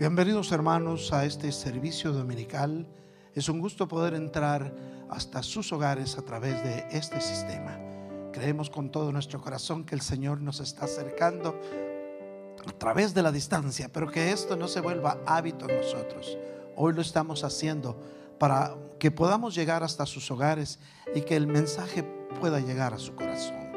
[0.00, 2.86] Bienvenidos hermanos a este servicio dominical.
[3.34, 4.74] Es un gusto poder entrar
[5.10, 7.78] hasta sus hogares a través de este sistema.
[8.32, 11.54] Creemos con todo nuestro corazón que el Señor nos está acercando
[12.66, 16.38] a través de la distancia, pero que esto no se vuelva hábito en nosotros.
[16.76, 17.94] Hoy lo estamos haciendo
[18.38, 20.78] para que podamos llegar hasta sus hogares
[21.14, 22.04] y que el mensaje
[22.40, 23.70] pueda llegar a su corazón.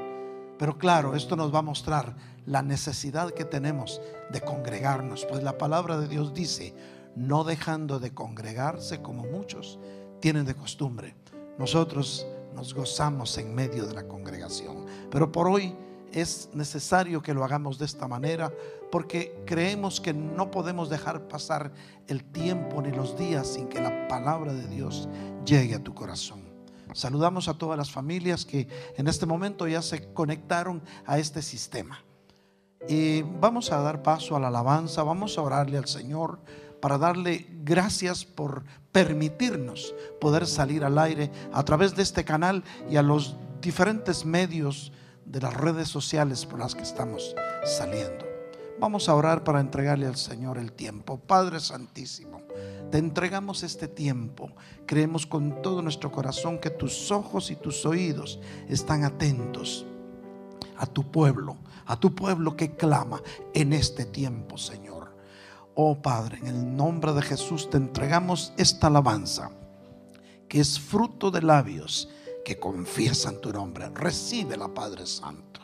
[0.58, 2.16] Pero claro, esto nos va a mostrar
[2.46, 4.02] la necesidad que tenemos
[4.32, 6.74] de congregarnos, pues la palabra de Dios dice,
[7.16, 9.80] no dejando de congregarse como muchos
[10.20, 11.16] tienen de costumbre.
[11.58, 15.76] Nosotros nos gozamos en medio de la congregación, pero por hoy
[16.12, 18.54] es necesario que lo hagamos de esta manera
[18.92, 21.72] porque creemos que no podemos dejar pasar
[22.08, 25.10] el tiempo ni los días sin que la palabra de Dios
[25.46, 26.44] llegue a tu corazón.
[26.94, 32.04] Saludamos a todas las familias que en este momento ya se conectaron a este sistema.
[32.88, 36.40] Y vamos a dar paso a la alabanza, vamos a orarle al Señor
[36.82, 42.98] para darle gracias por permitirnos poder salir al aire a través de este canal y
[42.98, 44.92] a los diferentes medios
[45.26, 48.26] de las redes sociales por las que estamos saliendo.
[48.80, 51.18] Vamos a orar para entregarle al Señor el tiempo.
[51.18, 52.42] Padre Santísimo,
[52.92, 54.52] te entregamos este tiempo.
[54.86, 59.86] Creemos con todo nuestro corazón que tus ojos y tus oídos están atentos
[60.78, 63.22] a tu pueblo, a tu pueblo que clama
[63.54, 65.16] en este tiempo, Señor.
[65.76, 69.50] Oh Padre, en el nombre de Jesús te entregamos esta alabanza,
[70.48, 72.10] que es fruto de labios
[72.46, 73.90] que confiesan tu nombre.
[73.90, 75.62] Recibe la Padre Santo.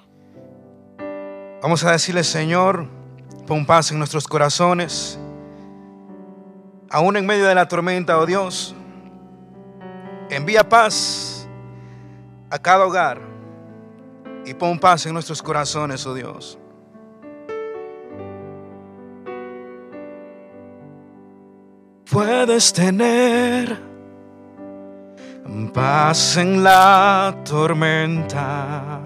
[1.62, 2.88] Vamos a decirle, Señor,
[3.46, 5.20] pon paz en nuestros corazones,
[6.90, 8.74] aún en medio de la tormenta, oh Dios.
[10.30, 11.48] Envía paz
[12.50, 13.29] a cada hogar
[14.50, 16.58] y pon paz en nuestros corazones, oh Dios.
[22.10, 23.80] Puedes tener
[25.72, 29.00] paz en la tormenta,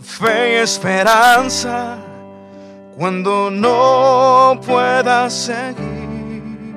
[0.00, 1.98] fe y esperanza
[2.96, 6.76] cuando no puedas seguir,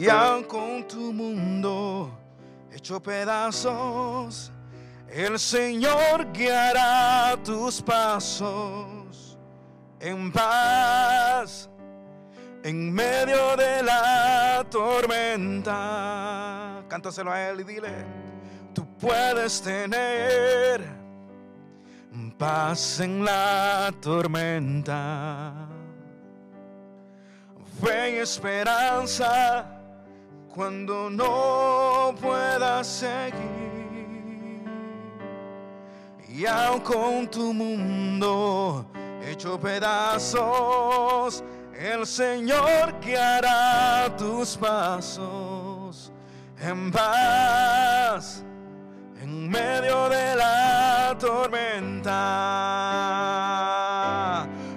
[0.00, 2.17] ya con tu mundo
[3.02, 4.50] pedazos,
[5.08, 9.38] el Señor guiará tus pasos
[10.00, 11.68] en paz
[12.62, 15.74] en medio de la tormenta.
[16.88, 18.06] Cántaselo a Él y dile,
[18.74, 20.98] tú puedes tener
[22.38, 25.52] paz en la tormenta,
[27.82, 29.77] fe y esperanza
[30.58, 33.38] cuando no puedas seguir.
[36.28, 38.84] Y aun con tu mundo
[39.24, 41.44] hecho pedazos,
[41.78, 46.10] el Señor guiará tus pasos
[46.60, 48.42] en paz
[49.22, 52.08] en medio de la tormenta.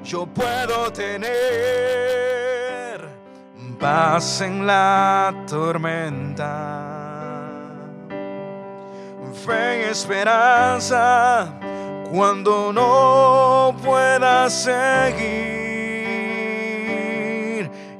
[0.03, 2.00] Yo puedo tener
[3.81, 7.47] paz en la tormenta,
[9.43, 11.51] fe y esperanza
[12.13, 15.71] cuando no pueda seguir.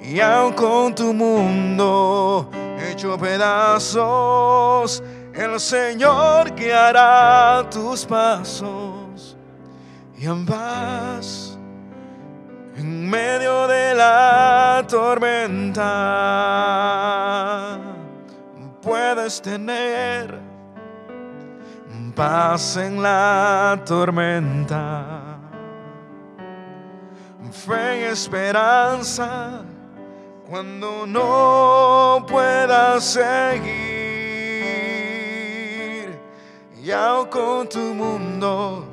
[0.03, 2.47] Y aun con tu mundo
[2.91, 5.01] hecho pedazos,
[5.33, 9.35] el Señor guiará tus pasos
[10.15, 11.50] y en paz
[12.81, 15.87] en medio de la tormenta.
[18.81, 20.39] Puedes tener
[22.15, 25.37] paz en la tormenta,
[27.51, 29.63] fe y esperanza
[30.49, 33.71] cuando no puedas seguir,
[36.83, 38.87] ya con tu mundo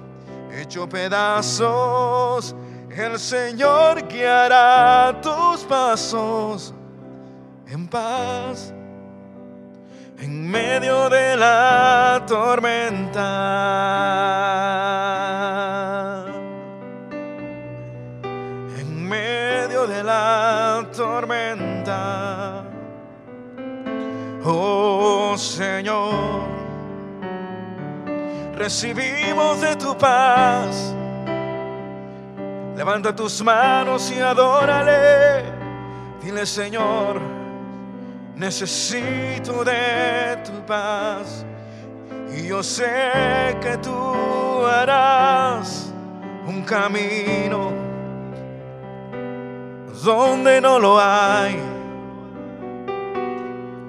[0.53, 2.55] hecho pedazos,
[2.99, 6.75] el Señor guiará tus pasos
[7.67, 8.73] en paz
[10.21, 13.25] en medio de la tormenta.
[18.79, 22.65] En medio de la tormenta.
[24.45, 26.49] Oh Señor,
[28.57, 30.98] recibimos de tu paz.
[32.79, 35.43] Levanta tus manos y adórale.
[36.23, 37.21] Dile, Señor,
[38.37, 41.45] necesito de tu paz.
[42.33, 45.93] Y yo sé que tú harás
[46.47, 47.73] un camino
[50.05, 51.61] donde no lo hay.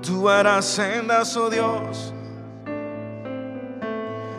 [0.01, 2.11] Tú harás sendas, oh Dios,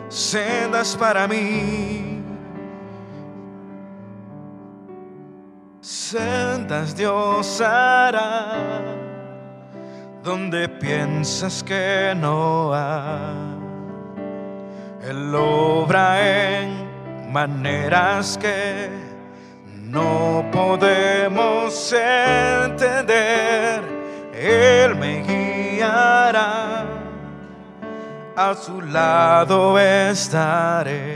[0.09, 2.10] sendas para mí.
[6.95, 8.81] Dios hará
[10.23, 13.51] donde piensas que no hay.
[15.09, 18.89] Él obra en maneras que
[19.65, 23.81] no podemos entender.
[24.33, 26.85] Él me guiará,
[28.35, 31.15] a su lado estaré.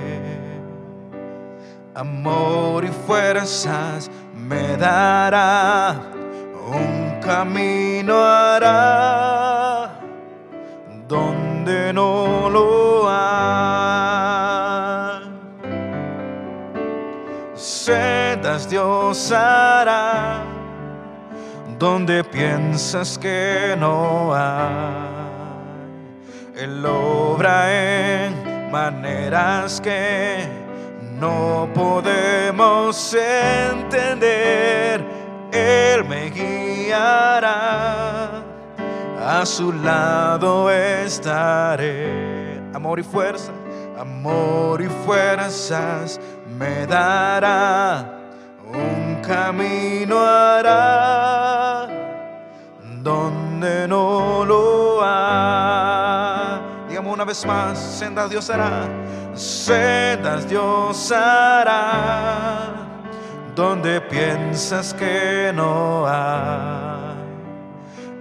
[1.93, 4.09] Amor y fuerzas
[4.47, 5.95] me dará,
[6.71, 9.89] un camino hará
[11.07, 14.05] donde no lo hay.
[17.55, 20.43] Sendas Dios hará
[21.79, 25.15] donde piensas que no hay.
[26.55, 30.64] Él obra en maneras que
[31.19, 35.03] no podemos entender.
[35.51, 37.49] Él me guiará,
[39.19, 42.61] a su lado estaré.
[42.73, 43.51] Amor y fuerza,
[43.97, 46.19] amor y fuerzas
[46.57, 48.19] me dará,
[48.67, 51.87] un camino hará
[53.05, 55.94] donde no lo hay.
[57.25, 58.87] Vez más, sendas Dios hará,
[59.33, 62.71] sendas Dios hará,
[63.55, 67.15] donde piensas que no hay.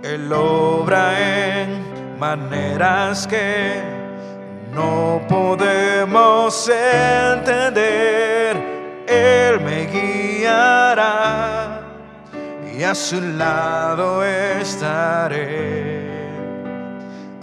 [0.03, 3.83] Él obra en maneras que
[4.73, 8.57] no podemos entender.
[9.07, 11.83] Él me guiará
[12.75, 15.94] y a su lado estaré.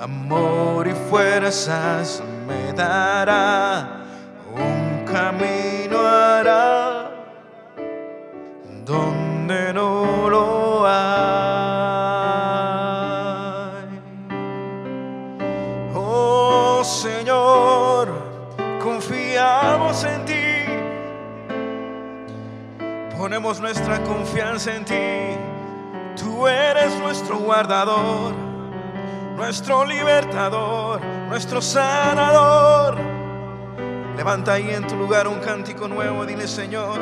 [0.01, 4.03] Amor y fuerzas me dará,
[4.51, 7.11] un camino hará
[8.83, 10.97] donde no lo hay.
[15.93, 18.09] Oh Señor,
[18.81, 20.41] confiamos en ti
[23.21, 25.37] ponemos nuestra confianza en ti.
[26.19, 28.33] Tú eres nuestro guardador,
[29.41, 32.95] nuestro libertador, nuestro sanador.
[34.15, 36.99] Levanta ahí en tu lugar un cántico nuevo, dile Señor,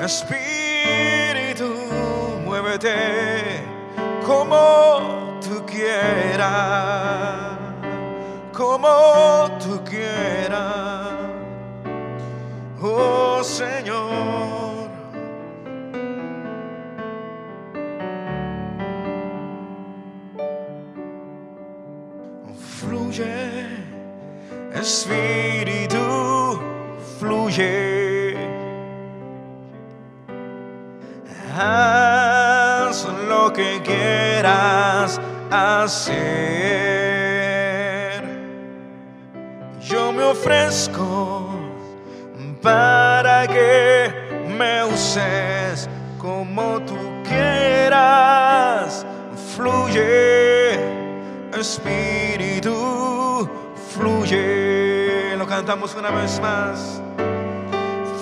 [0.00, 1.70] Espíritu,
[2.46, 3.62] muévete
[4.24, 7.58] como tú quieras,
[8.54, 8.88] como
[9.62, 11.10] tú quieras.
[12.80, 14.67] Oh Señor.
[23.18, 23.66] Fluye,
[24.74, 26.60] Espíritu,
[27.18, 28.36] fluye.
[31.56, 35.20] Haz lo que quieras
[35.50, 36.18] hacer.
[39.80, 41.48] Yo me ofrezco
[42.62, 44.12] para que
[44.56, 45.88] me uses
[46.18, 49.04] como tú quieras.
[49.56, 50.78] Fluye,
[51.58, 52.27] Espíritu,
[55.58, 57.02] cantamos una vez más.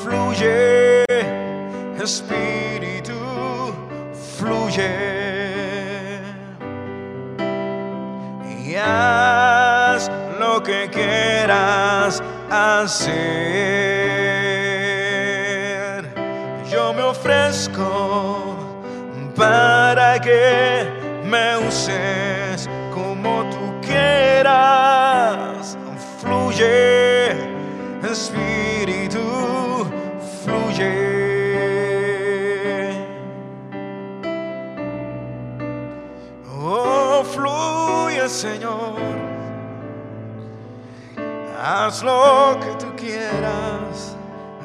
[0.02, 1.04] Fluye,
[2.02, 3.12] Espíritu,
[4.38, 4.90] fluye.
[8.58, 13.26] Y haz lo que quieras hacer.
[16.70, 18.05] Yo me ofrezco
[41.86, 44.16] Haz lo que tú quieras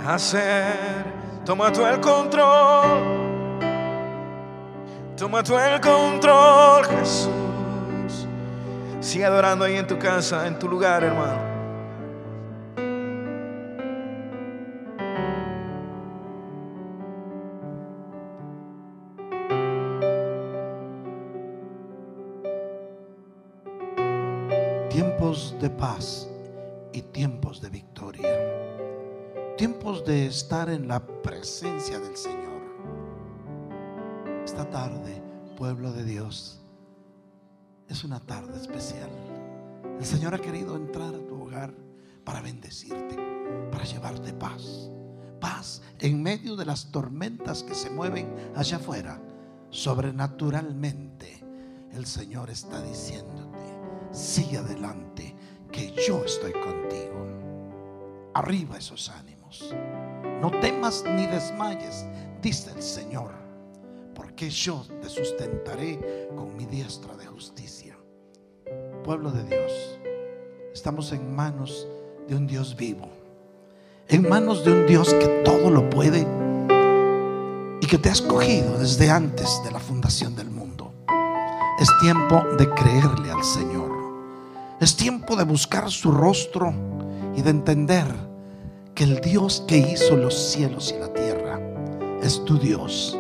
[0.08, 1.06] hacer.
[1.46, 3.62] Toma tú el control.
[5.16, 8.28] Toma tú el control, Jesús.
[9.02, 11.51] Sigue adorando ahí en tu casa, en tu lugar, hermano.
[30.52, 32.62] Estar en la presencia del Señor.
[34.44, 35.24] Esta tarde,
[35.56, 36.60] pueblo de Dios,
[37.88, 39.10] es una tarde especial.
[39.98, 41.74] El Señor ha querido entrar a tu hogar
[42.26, 43.16] para bendecirte,
[43.72, 44.92] para llevarte paz.
[45.40, 49.22] Paz en medio de las tormentas que se mueven allá afuera.
[49.70, 51.46] Sobrenaturalmente,
[51.94, 53.80] el Señor está diciéndote,
[54.12, 55.34] sigue adelante,
[55.72, 58.32] que yo estoy contigo.
[58.34, 59.74] Arriba esos ánimos.
[60.42, 62.04] No temas ni desmayes,
[62.42, 63.30] dice el Señor,
[64.16, 67.96] porque yo te sustentaré con mi diestra de justicia.
[69.04, 70.00] Pueblo de Dios,
[70.74, 71.88] estamos en manos
[72.28, 73.08] de un Dios vivo,
[74.08, 76.26] en manos de un Dios que todo lo puede
[77.80, 80.92] y que te ha escogido desde antes de la fundación del mundo.
[81.80, 83.92] Es tiempo de creerle al Señor.
[84.80, 86.74] Es tiempo de buscar su rostro
[87.36, 88.31] y de entender
[88.96, 91.60] que el Dios que hizo los cielos y la tierra
[92.22, 93.18] es tu Dios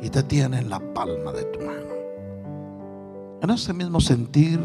[0.00, 1.92] y te tiene en la palma de tu mano.
[3.42, 4.60] En ese mismo sentir,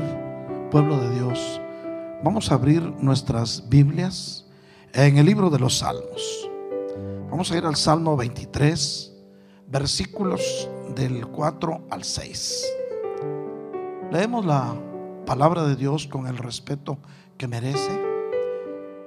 [0.72, 1.62] pueblo de Dios,
[2.24, 4.46] vamos a abrir nuestras Biblias
[4.94, 6.50] en el libro de los Salmos.
[7.30, 9.14] Vamos a ir al Salmo 23,
[9.68, 12.66] versículos del 4 al 6.
[14.12, 14.76] Leemos la
[15.26, 16.98] palabra de Dios con el respeto
[17.38, 18.02] que merece.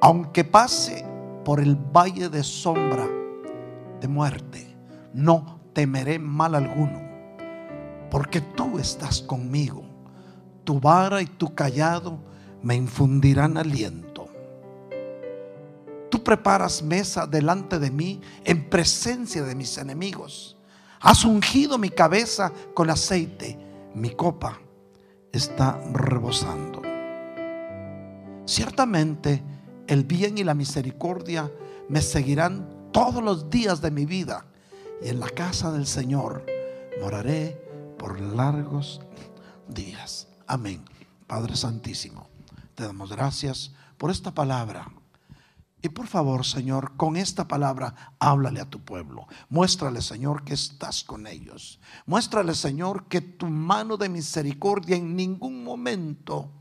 [0.02, 1.04] Aunque pase
[1.44, 3.08] por el valle de sombra
[4.00, 4.76] de muerte,
[5.12, 7.00] no temeré mal alguno,
[8.10, 9.84] porque tú estás conmigo.
[10.64, 12.18] Tu vara y tu callado
[12.62, 14.28] me infundirán aliento.
[16.10, 20.56] Tú preparas mesa delante de mí en presencia de mis enemigos.
[21.00, 23.58] Has ungido mi cabeza con aceite,
[23.94, 24.58] mi copa
[25.32, 26.82] está rebosando.
[28.44, 29.42] Ciertamente
[29.90, 31.50] el bien y la misericordia
[31.88, 34.46] me seguirán todos los días de mi vida
[35.02, 36.46] y en la casa del Señor
[37.02, 37.60] moraré
[37.98, 39.00] por largos
[39.66, 40.28] días.
[40.46, 40.84] Amén.
[41.26, 42.28] Padre Santísimo,
[42.76, 44.88] te damos gracias por esta palabra.
[45.82, 49.26] Y por favor, Señor, con esta palabra háblale a tu pueblo.
[49.48, 51.80] Muéstrale, Señor, que estás con ellos.
[52.06, 56.52] Muéstrale, Señor, que tu mano de misericordia en ningún momento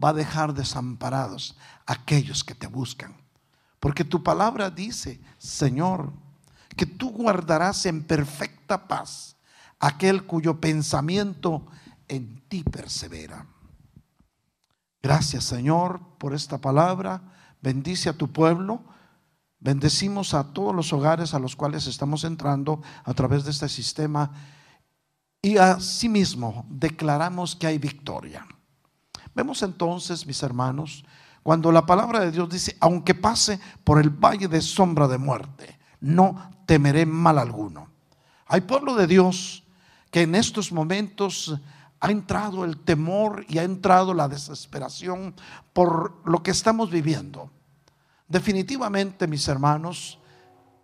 [0.00, 1.56] va a dejar desamparados
[1.86, 3.16] a aquellos que te buscan.
[3.80, 6.12] Porque tu palabra dice, Señor,
[6.76, 9.36] que tú guardarás en perfecta paz
[9.80, 11.66] aquel cuyo pensamiento
[12.08, 13.46] en ti persevera.
[15.02, 17.20] Gracias, Señor, por esta palabra.
[17.60, 18.84] Bendice a tu pueblo.
[19.58, 24.30] Bendecimos a todos los hogares a los cuales estamos entrando a través de este sistema.
[25.42, 28.46] Y asimismo declaramos que hay victoria.
[29.34, 31.04] Vemos entonces, mis hermanos,
[31.42, 35.78] cuando la palabra de Dios dice, aunque pase por el valle de sombra de muerte,
[36.00, 37.88] no temeré mal alguno.
[38.46, 39.64] Hay pueblo de Dios
[40.10, 41.58] que en estos momentos
[42.00, 45.34] ha entrado el temor y ha entrado la desesperación
[45.72, 47.50] por lo que estamos viviendo.
[48.28, 50.18] Definitivamente, mis hermanos,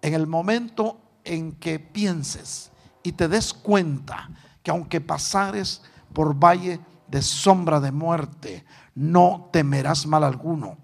[0.00, 2.70] en el momento en que pienses
[3.02, 4.30] y te des cuenta
[4.62, 10.76] que aunque pasares por valle de sombra de muerte, no temerás mal alguno.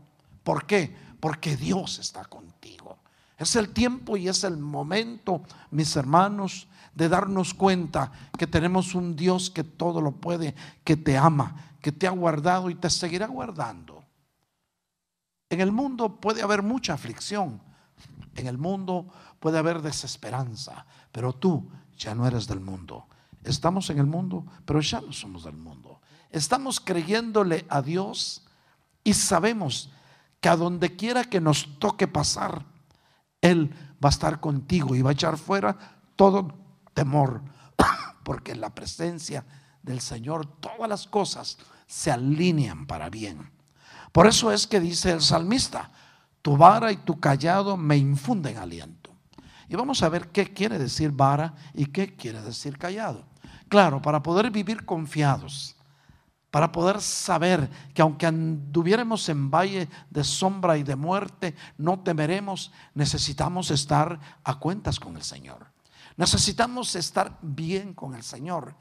[0.42, 0.94] ¿Por qué?
[1.20, 2.98] Porque Dios está contigo.
[3.36, 9.16] Es el tiempo y es el momento, mis hermanos, de darnos cuenta que tenemos un
[9.16, 10.54] Dios que todo lo puede,
[10.84, 14.04] que te ama, que te ha guardado y te seguirá guardando.
[15.50, 17.60] En el mundo puede haber mucha aflicción,
[18.36, 19.08] en el mundo
[19.40, 23.06] puede haber desesperanza, pero tú ya no eres del mundo.
[23.42, 26.00] Estamos en el mundo, pero ya no somos del mundo.
[26.34, 28.42] Estamos creyéndole a Dios
[29.04, 29.92] y sabemos
[30.40, 32.64] que a donde quiera que nos toque pasar,
[33.40, 33.72] Él
[34.04, 35.78] va a estar contigo y va a echar fuera
[36.16, 36.52] todo
[36.92, 37.40] temor,
[38.24, 39.46] porque en la presencia
[39.80, 43.52] del Señor todas las cosas se alinean para bien.
[44.10, 45.92] Por eso es que dice el salmista,
[46.42, 49.12] tu vara y tu callado me infunden aliento.
[49.68, 53.24] Y vamos a ver qué quiere decir vara y qué quiere decir callado.
[53.68, 55.76] Claro, para poder vivir confiados,
[56.54, 62.70] para poder saber que aunque anduviéramos en valle de sombra y de muerte, no temeremos,
[62.94, 65.66] necesitamos estar a cuentas con el Señor.
[66.16, 68.76] Necesitamos estar bien con el Señor.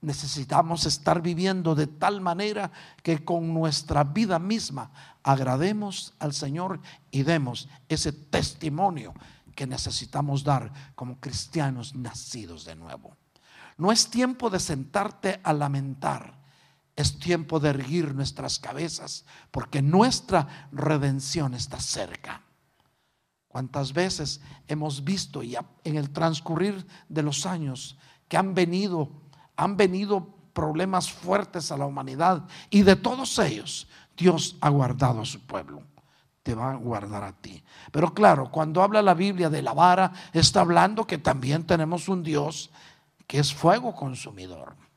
[0.00, 4.90] Necesitamos estar viviendo de tal manera que con nuestra vida misma
[5.22, 6.80] agrademos al Señor
[7.10, 9.12] y demos ese testimonio
[9.54, 13.18] que necesitamos dar como cristianos nacidos de nuevo.
[13.76, 16.38] No es tiempo de sentarte a lamentar,
[16.98, 22.42] es tiempo de erguir nuestras cabezas porque nuestra redención está cerca.
[23.46, 29.12] ¿Cuántas veces hemos visto ya en el transcurrir de los años que han venido,
[29.54, 33.86] han venido problemas fuertes a la humanidad y de todos ellos
[34.16, 35.84] Dios ha guardado a su pueblo.
[36.42, 37.62] Te va a guardar a ti.
[37.92, 42.24] Pero claro, cuando habla la Biblia de la vara, está hablando que también tenemos un
[42.24, 42.72] Dios
[43.28, 44.87] que es fuego consumidor.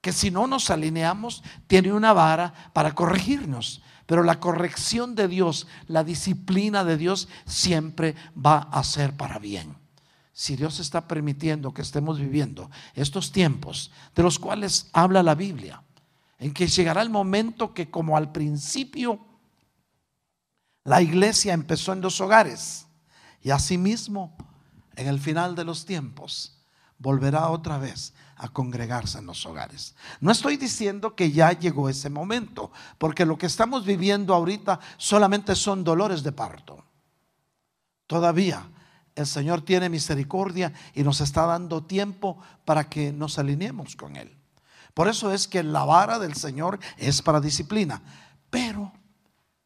[0.00, 3.82] Que si no nos alineamos, tiene una vara para corregirnos.
[4.06, 9.76] Pero la corrección de Dios, la disciplina de Dios siempre va a ser para bien.
[10.32, 15.82] Si Dios está permitiendo que estemos viviendo estos tiempos de los cuales habla la Biblia,
[16.38, 19.20] en que llegará el momento que como al principio
[20.84, 22.86] la iglesia empezó en los hogares
[23.42, 24.36] y asimismo
[24.96, 26.59] en el final de los tiempos
[27.00, 29.96] volverá otra vez a congregarse en los hogares.
[30.20, 35.56] No estoy diciendo que ya llegó ese momento, porque lo que estamos viviendo ahorita solamente
[35.56, 36.84] son dolores de parto.
[38.06, 38.68] Todavía
[39.14, 44.36] el Señor tiene misericordia y nos está dando tiempo para que nos alineemos con Él.
[44.94, 48.02] Por eso es que la vara del Señor es para disciplina,
[48.50, 48.92] pero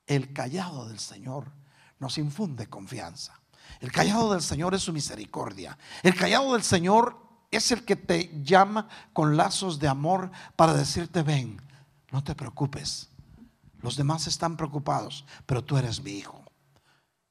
[0.06, 1.50] el callado del Señor
[1.98, 3.40] nos infunde confianza.
[3.80, 5.76] El callado del Señor es su misericordia.
[6.02, 7.23] El callado del Señor
[7.56, 11.60] es el que te llama con lazos de amor para decirte, ven,
[12.10, 13.08] no te preocupes.
[13.80, 16.42] Los demás están preocupados, pero tú eres mi hijo.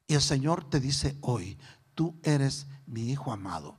[0.06, 1.58] Y el Señor te dice hoy,
[1.94, 3.76] tú eres mi hijo amado.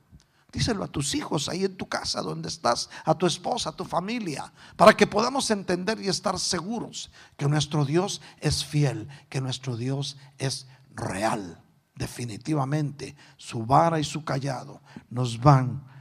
[0.52, 3.84] Díselo a tus hijos ahí en tu casa donde estás, a tu esposa, a tu
[3.84, 9.76] familia, para que podamos entender y estar seguros que nuestro Dios es fiel, que nuestro
[9.76, 11.62] Dios es real.
[11.94, 15.95] Definitivamente, su vara y su callado nos van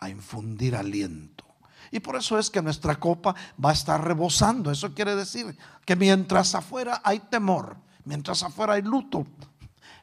[0.00, 1.44] a infundir aliento.
[1.92, 4.70] Y por eso es que nuestra copa va a estar rebosando.
[4.70, 9.26] Eso quiere decir que mientras afuera hay temor, mientras afuera hay luto,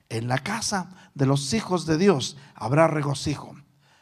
[0.09, 3.55] en la casa de los hijos de Dios habrá regocijo.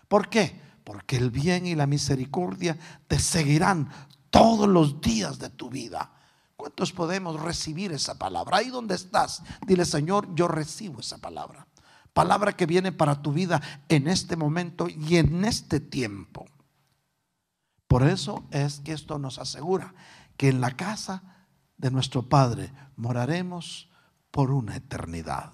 [0.08, 0.62] ¿Por qué?
[0.84, 2.78] Porque el bien y la misericordia
[3.08, 3.90] te seguirán
[4.30, 6.12] todos los días de tu vida.
[6.56, 8.58] ¿Cuántos podemos recibir esa palabra?
[8.58, 11.68] Ahí donde estás, dile Señor, yo recibo esa palabra.
[12.16, 16.46] Palabra que viene para tu vida en este momento y en este tiempo.
[17.90, 19.94] Por eso es que esto nos asegura
[20.38, 23.90] que en la casa de nuestro Padre moraremos
[24.32, 25.52] por una eternidad.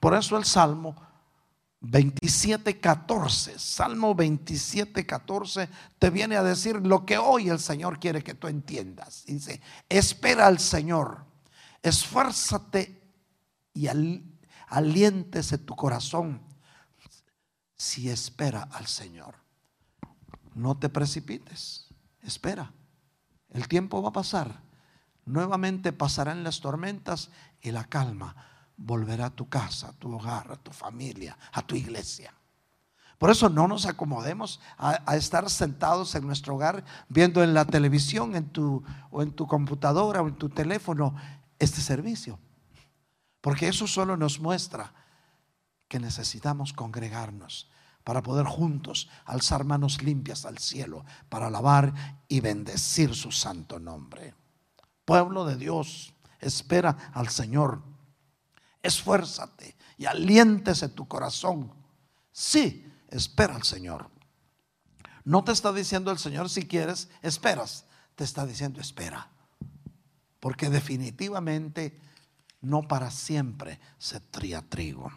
[0.00, 0.96] Por eso el Salmo
[1.80, 5.68] 27, 14, Salmo 27, 14
[5.98, 9.24] te viene a decir lo que hoy el Señor quiere que tú entiendas.
[9.26, 11.26] Dice, espera al Señor,
[11.82, 13.02] esfuérzate
[13.74, 13.88] y
[14.66, 16.40] aliéntese tu corazón
[17.76, 19.36] si espera al Señor.
[20.54, 21.88] No te precipites,
[22.22, 22.72] espera.
[23.50, 24.62] El tiempo va a pasar.
[25.24, 28.36] Nuevamente pasarán las tormentas y la calma
[28.76, 32.32] volverá a tu casa, a tu hogar, a tu familia, a tu iglesia.
[33.18, 38.36] Por eso no nos acomodemos a, estar sentados en nuestro hogar viendo en la televisión
[38.36, 41.14] en tu, o en tu computadora o en tu teléfono
[41.58, 42.38] este servicio.
[43.46, 44.92] Porque eso solo nos muestra
[45.86, 47.70] que necesitamos congregarnos
[48.02, 51.94] para poder juntos alzar manos limpias al cielo, para alabar
[52.26, 54.34] y bendecir su santo nombre.
[55.04, 57.84] Pueblo de Dios, espera al Señor
[58.82, 61.72] esfuérzate y aliéntese tu corazón.
[62.32, 64.10] Sí, espera al Señor.
[65.22, 67.84] No te está diciendo el Señor si quieres, esperas.
[68.16, 69.30] Te está diciendo espera.
[70.40, 72.00] Porque definitivamente
[72.66, 75.12] no para siempre se tría trigo.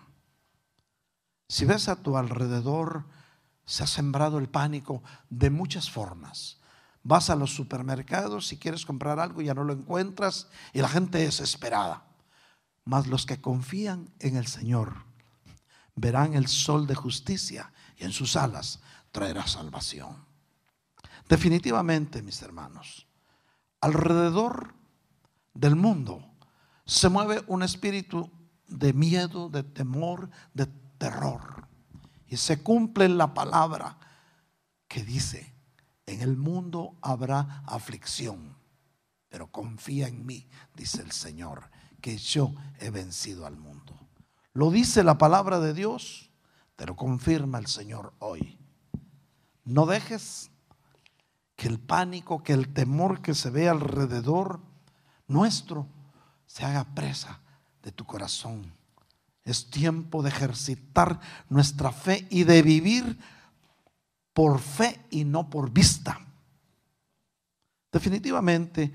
[1.47, 3.05] Si ves a tu alrededor,
[3.65, 6.59] se ha sembrado el pánico de muchas formas.
[7.01, 11.23] Vas a los supermercados, si quieres comprar algo ya no lo encuentras y la gente
[11.23, 12.05] es desesperada.
[12.85, 15.05] Mas los que confían en el Señor
[15.95, 18.79] verán el sol de justicia y en sus alas
[19.11, 20.23] traerá salvación.
[21.27, 23.07] Definitivamente, mis hermanos,
[23.81, 24.75] alrededor
[25.55, 26.28] del mundo
[26.89, 28.31] se mueve un espíritu
[28.67, 30.65] de miedo, de temor, de
[30.97, 31.67] terror.
[32.25, 33.99] Y se cumple la palabra
[34.87, 35.53] que dice,
[36.07, 38.57] en el mundo habrá aflicción,
[39.29, 41.69] pero confía en mí, dice el Señor
[42.01, 43.93] que yo he vencido al mundo.
[44.53, 46.31] Lo dice la palabra de Dios,
[46.75, 48.57] te lo confirma el Señor hoy.
[49.63, 50.49] No dejes
[51.55, 54.59] que el pánico, que el temor que se ve alrededor
[55.27, 55.87] nuestro
[56.49, 57.39] se haga presa
[57.83, 58.73] de tu corazón.
[59.43, 63.19] Es tiempo de ejercitar nuestra fe y de vivir
[64.33, 66.19] por fe y no por vista.
[67.91, 68.91] Definitivamente,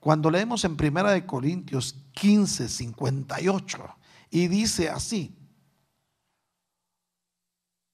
[0.00, 3.96] cuando leemos en Primera de Corintios 15, 58,
[4.30, 5.32] y dice así,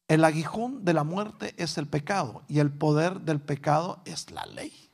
[0.09, 4.47] El aguijón de la muerte es el pecado y el poder del pecado es la
[4.47, 4.91] ley.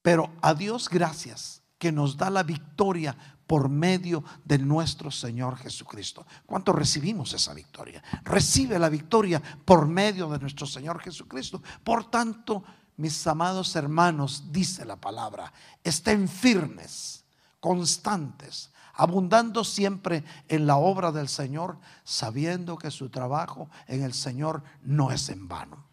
[0.00, 3.10] Pero a Dios gracias que nos da la victoria
[3.44, 6.24] por medio de nuestro Señor Jesucristo.
[6.46, 8.00] ¿Cuánto recibimos esa victoria?
[8.22, 11.60] Recibe la victoria por medio de nuestro Señor Jesucristo.
[11.82, 12.62] Por tanto,
[12.98, 17.24] mis amados hermanos, dice la palabra, estén firmes,
[17.58, 24.62] constantes, abundando siempre en la obra del Señor, sabiendo que su trabajo en el Señor
[24.82, 25.88] no es en vano.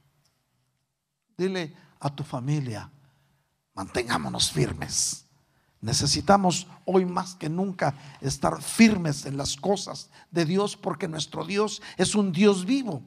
[1.36, 2.92] Dile a tu familia,
[3.74, 5.26] mantengámonos firmes.
[5.82, 11.82] Necesitamos hoy más que nunca estar firmes en las cosas de Dios porque nuestro Dios
[11.98, 13.02] es un Dios vivo.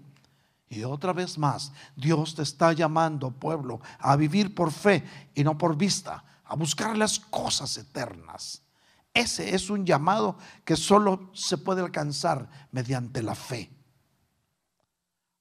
[0.70, 5.04] Y otra vez más, Dios te está llamando, pueblo, a vivir por fe
[5.34, 8.62] y no por vista, a buscar las cosas eternas.
[9.12, 13.70] Ese es un llamado que solo se puede alcanzar mediante la fe.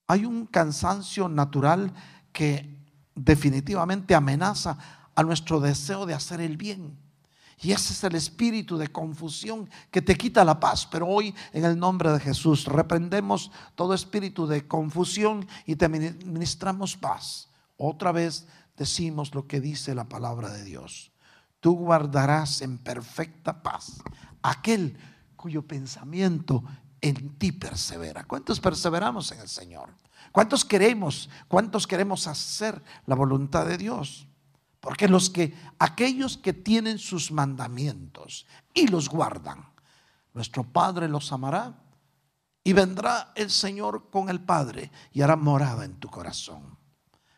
[0.07, 1.93] Hay un cansancio natural
[2.33, 2.77] que
[3.15, 4.77] definitivamente amenaza
[5.15, 6.97] a nuestro deseo de hacer el bien.
[7.61, 10.87] Y ese es el espíritu de confusión que te quita la paz.
[10.87, 16.97] Pero hoy, en el nombre de Jesús, reprendemos todo espíritu de confusión y te ministramos
[16.97, 17.49] paz.
[17.77, 21.11] Otra vez decimos lo que dice la palabra de Dios.
[21.59, 24.01] Tú guardarás en perfecta paz
[24.41, 24.97] aquel
[25.35, 26.63] cuyo pensamiento
[26.99, 28.23] en ti persevera.
[28.23, 29.89] ¿Cuántos perseveramos en el Señor?
[30.31, 31.29] ¿Cuántos queremos?
[31.47, 34.27] ¿Cuántos queremos hacer la voluntad de Dios?
[34.81, 39.63] Porque los que, aquellos que tienen sus mandamientos y los guardan,
[40.33, 41.75] nuestro Padre los amará
[42.63, 46.77] y vendrá el Señor con el Padre y hará morada en tu corazón.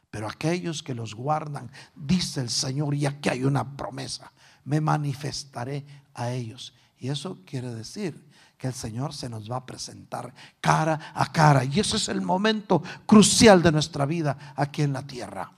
[0.10, 4.32] Pero aquellos que los guardan, dice el Señor, y aquí hay una promesa,
[4.64, 6.74] me manifestaré a ellos.
[6.98, 11.66] Y eso quiere decir que el Señor se nos va a presentar cara a cara.
[11.66, 15.52] Y ese es el momento crucial de nuestra vida aquí en la tierra.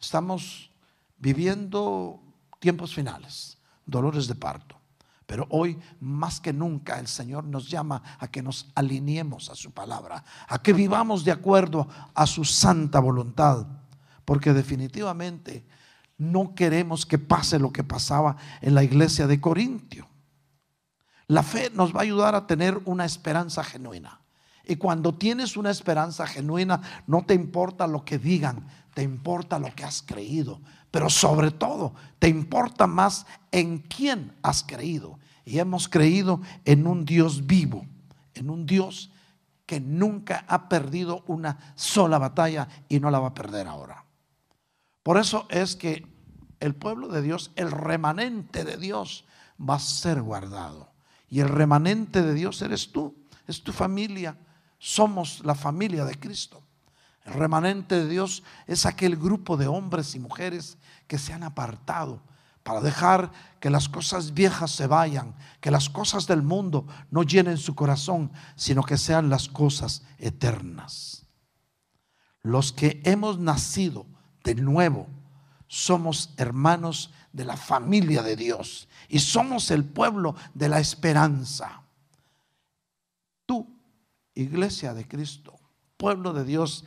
[0.00, 0.70] Estamos
[1.18, 2.22] viviendo
[2.58, 4.76] tiempos finales, dolores de parto.
[5.26, 9.72] Pero hoy más que nunca el Señor nos llama a que nos alineemos a su
[9.72, 13.66] palabra, a que vivamos de acuerdo a su santa voluntad,
[14.24, 15.66] porque definitivamente
[16.16, 20.08] no queremos que pase lo que pasaba en la iglesia de Corintio.
[21.26, 24.22] La fe nos va a ayudar a tener una esperanza genuina.
[24.64, 29.74] Y cuando tienes una esperanza genuina, no te importa lo que digan, te importa lo
[29.74, 35.18] que has creído, pero sobre todo te importa más en quién has creído.
[35.44, 37.86] Y hemos creído en un Dios vivo,
[38.34, 39.10] en un Dios
[39.66, 44.04] que nunca ha perdido una sola batalla y no la va a perder ahora.
[45.02, 46.06] Por eso es que
[46.60, 49.24] el pueblo de Dios, el remanente de Dios,
[49.58, 50.92] va a ser guardado.
[51.30, 53.14] Y el remanente de Dios eres tú,
[53.46, 54.38] es tu familia.
[54.78, 56.62] Somos la familia de Cristo.
[57.28, 62.22] El remanente de Dios es aquel grupo de hombres y mujeres que se han apartado
[62.62, 67.58] para dejar que las cosas viejas se vayan, que las cosas del mundo no llenen
[67.58, 71.26] su corazón, sino que sean las cosas eternas.
[72.42, 74.06] Los que hemos nacido
[74.42, 75.06] de nuevo
[75.66, 81.82] somos hermanos de la familia de Dios y somos el pueblo de la esperanza.
[83.44, 83.66] Tú,
[84.34, 85.58] iglesia de Cristo,
[85.98, 86.84] pueblo de Dios,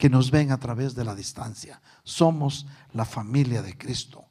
[0.00, 1.78] que nos ven a través de la distancia.
[2.04, 4.24] Somos la familia de Cristo.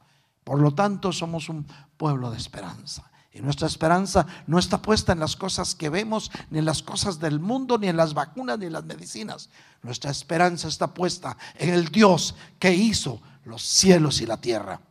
[0.44, 3.12] Por lo tanto, somos un pueblo de esperanza.
[3.32, 7.20] Y nuestra esperanza no está puesta en las cosas que vemos, ni en las cosas
[7.20, 9.52] del mundo, ni en las vacunas, ni en las medicinas.
[9.84, 14.82] Nuestra esperanza está puesta en el Dios que hizo los cielos y la tierra.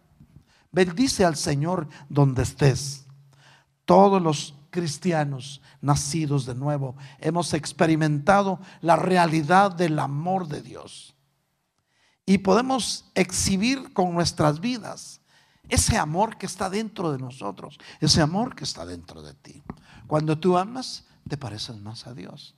[0.70, 3.04] Bendice al Señor donde estés.
[3.84, 11.14] Todos los cristianos nacidos de nuevo, hemos experimentado la realidad del amor de Dios.
[12.26, 15.20] Y podemos exhibir con nuestras vidas
[15.68, 19.62] ese amor que está dentro de nosotros, ese amor que está dentro de ti.
[20.06, 22.54] Cuando tú amas, te pareces más a Dios,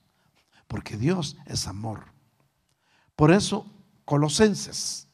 [0.67, 2.13] porque Dios es amor.
[3.15, 3.65] Por eso,
[4.05, 5.07] Colosenses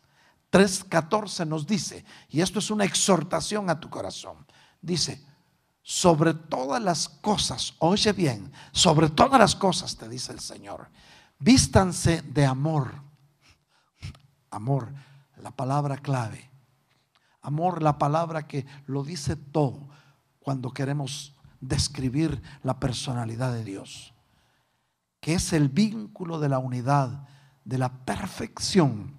[0.52, 4.46] 3:14 nos dice, y esto es una exhortación a tu corazón,
[4.82, 5.26] dice,
[5.90, 10.90] sobre todas las cosas, oye bien, sobre todas las cosas, te dice el Señor,
[11.40, 12.94] vístanse de amor.
[14.52, 14.94] Amor,
[15.38, 16.52] la palabra clave.
[17.42, 19.88] Amor, la palabra que lo dice todo
[20.42, 24.14] cuando queremos describir la personalidad de Dios,
[25.22, 27.30] que es el vínculo de la unidad,
[27.64, 29.18] de la perfección.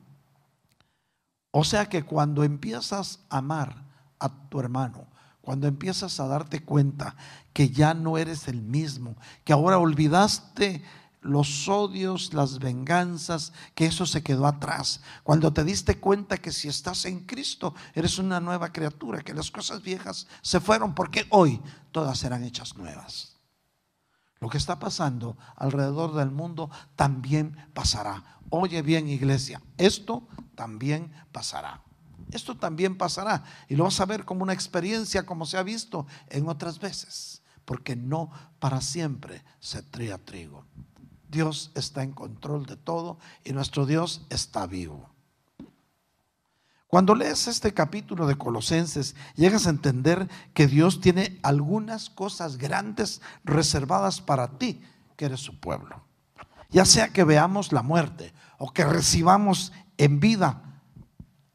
[1.50, 3.86] O sea que cuando empiezas a amar
[4.18, 5.06] a tu hermano,
[5.48, 7.16] cuando empiezas a darte cuenta
[7.54, 10.84] que ya no eres el mismo, que ahora olvidaste
[11.22, 15.00] los odios, las venganzas, que eso se quedó atrás.
[15.22, 19.50] Cuando te diste cuenta que si estás en Cristo, eres una nueva criatura, que las
[19.50, 23.38] cosas viejas se fueron, porque hoy todas serán hechas nuevas.
[24.40, 28.38] Lo que está pasando alrededor del mundo también pasará.
[28.50, 31.87] Oye bien, iglesia, esto también pasará.
[32.30, 36.06] Esto también pasará y lo vas a ver como una experiencia como se ha visto
[36.28, 40.66] en otras veces, porque no para siempre se tría trigo.
[41.28, 45.10] Dios está en control de todo y nuestro Dios está vivo.
[46.86, 53.20] Cuando lees este capítulo de Colosenses, llegas a entender que Dios tiene algunas cosas grandes
[53.44, 54.80] reservadas para ti,
[55.16, 56.02] que eres su pueblo.
[56.70, 60.67] Ya sea que veamos la muerte o que recibamos en vida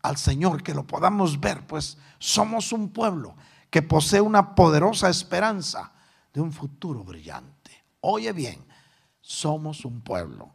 [0.04, 3.36] al Señor, que lo podamos ver, pues somos un pueblo
[3.72, 5.92] que posee una poderosa esperanza
[6.32, 7.72] de un futuro brillante.
[8.02, 8.64] Oye bien,
[9.22, 10.52] somos un pueblo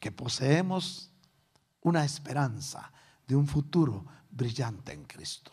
[0.00, 1.10] que poseemos
[1.82, 2.92] una esperanza
[3.26, 5.52] de un futuro brillante en Cristo.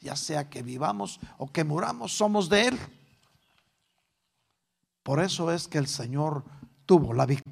[0.00, 2.78] Ya sea que vivamos o que muramos, somos de Él.
[5.02, 6.44] Por eso es que el Señor
[6.86, 7.45] tuvo la victoria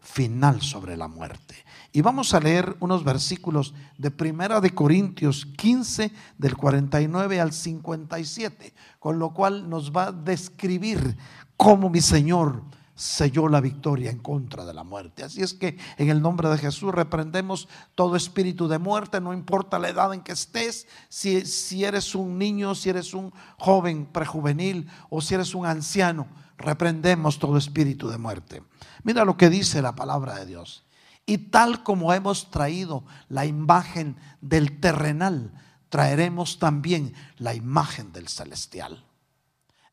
[0.00, 1.54] final sobre la muerte.
[1.92, 8.74] Y vamos a leer unos versículos de Primera de Corintios 15 del 49 al 57,
[8.98, 11.16] con lo cual nos va a describir
[11.56, 12.62] cómo mi Señor
[12.94, 15.22] selló la victoria en contra de la muerte.
[15.22, 19.78] Así es que en el nombre de Jesús reprendemos todo espíritu de muerte, no importa
[19.78, 24.88] la edad en que estés, si, si eres un niño, si eres un joven prejuvenil
[25.10, 26.26] o si eres un anciano,
[26.58, 28.62] reprendemos todo espíritu de muerte.
[29.04, 30.84] Mira lo que dice la palabra de Dios.
[31.24, 35.52] Y tal como hemos traído la imagen del terrenal,
[35.88, 39.04] traeremos también la imagen del celestial.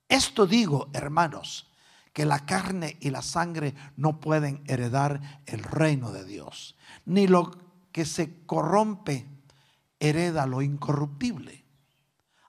[0.07, 1.67] Esto digo, hermanos,
[2.13, 6.75] que la carne y la sangre no pueden heredar el reino de Dios,
[7.05, 7.51] ni lo
[7.91, 9.27] que se corrompe
[9.99, 11.65] hereda lo incorruptible.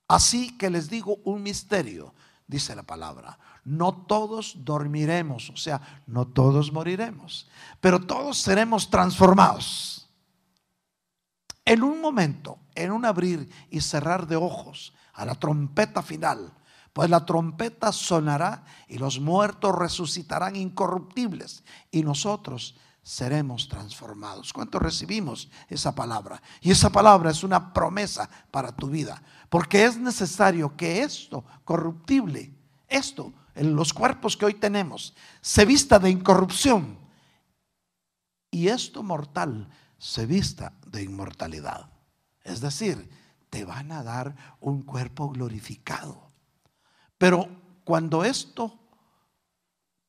[0.09, 2.15] Así que les digo un misterio,
[2.47, 3.39] dice la palabra.
[3.67, 7.49] No todos dormiremos, o sea, no todos moriremos,
[7.81, 10.09] pero todos seremos transformados.
[11.65, 16.53] En un momento, en un abrir y cerrar de ojos, a la trompeta final,
[16.93, 24.53] pues la trompeta sonará y los muertos resucitarán incorruptibles y nosotros seremos transformados.
[24.53, 26.41] ¿Cuánto recibimos esa palabra?
[26.61, 32.55] Y esa palabra es una promesa para tu vida, porque es necesario que esto corruptible,
[32.87, 36.99] esto, en los cuerpos que hoy tenemos, se vista de incorrupción
[38.51, 41.91] y esto mortal se vista de inmortalidad.
[42.45, 43.11] Es decir,
[43.51, 46.31] te van a dar un cuerpo glorificado.
[47.19, 47.49] Pero
[47.85, 48.79] cuando esto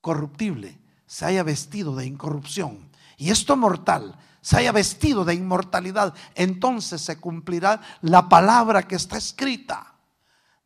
[0.00, 7.00] corruptible se haya vestido de incorrupción y esto mortal se haya vestido de inmortalidad, entonces
[7.00, 9.94] se cumplirá la palabra que está escrita.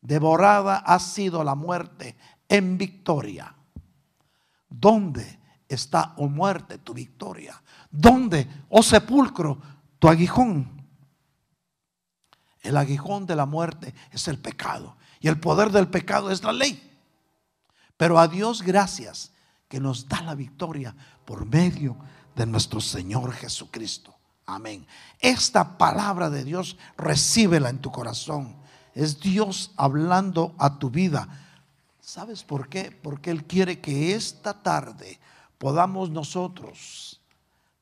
[0.01, 2.17] Devorada ha sido la muerte
[2.53, 3.55] en victoria.
[4.69, 7.61] ¿Dónde está, oh muerte, tu victoria?
[7.91, 9.59] ¿Dónde, oh sepulcro,
[9.99, 10.87] tu aguijón?
[12.61, 14.99] El aguijón de la muerte es el pecado.
[15.21, 16.91] Y el poder del pecado es la ley.
[17.97, 19.33] Pero a Dios gracias
[19.67, 21.97] que nos da la victoria por medio
[22.37, 24.15] de nuestro Señor Jesucristo.
[24.45, 24.87] Amén.
[25.21, 28.57] Esta palabra de Dios recíbela en tu corazón.
[28.95, 31.42] Es Dios hablando a tu vida.
[32.03, 32.91] ¿Sabes por qué?
[33.01, 35.21] Porque Él quiere que esta tarde
[35.57, 37.21] podamos nosotros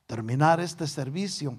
[0.07, 1.57] terminar este servicio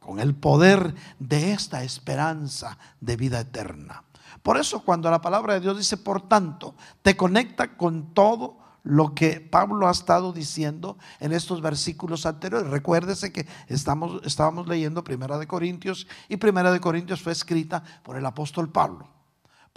[0.00, 4.04] con el poder de esta esperanza de vida eterna.
[4.42, 9.14] Por eso cuando la palabra de Dios dice, por tanto, te conecta con todo lo
[9.14, 12.70] que Pablo ha estado diciendo en estos versículos anteriores.
[12.70, 18.16] Recuérdese que estamos, estábamos leyendo Primera de Corintios y Primera de Corintios fue escrita por
[18.16, 19.17] el apóstol Pablo.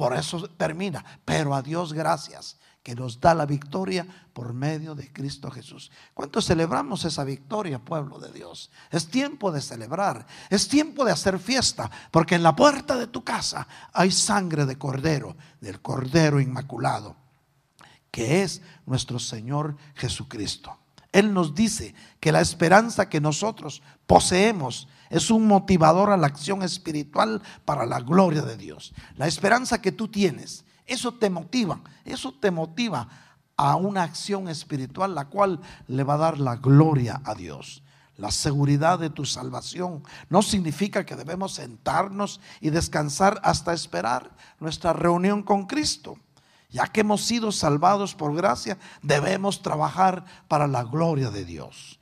[0.01, 5.13] Por eso termina, pero a Dios gracias que nos da la victoria por medio de
[5.13, 5.91] Cristo Jesús.
[6.15, 8.71] ¿Cuánto celebramos esa victoria, pueblo de Dios?
[8.89, 13.23] Es tiempo de celebrar, es tiempo de hacer fiesta, porque en la puerta de tu
[13.23, 17.15] casa hay sangre de cordero, del cordero inmaculado,
[18.09, 20.79] que es nuestro Señor Jesucristo.
[21.11, 26.63] Él nos dice que la esperanza que nosotros poseemos es un motivador a la acción
[26.63, 28.93] espiritual para la gloria de Dios.
[29.17, 33.07] La esperanza que tú tienes eso te motiva, eso te motiva
[33.55, 37.81] a una acción espiritual la cual le va a dar la gloria a Dios.
[38.17, 44.91] La seguridad de tu salvación no significa que debemos sentarnos y descansar hasta esperar nuestra
[44.91, 46.17] reunión con Cristo.
[46.69, 52.00] Ya que hemos sido salvados por gracia, debemos trabajar para la gloria de Dios.